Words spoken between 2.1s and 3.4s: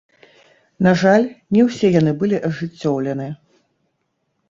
былі ажыццёўлены.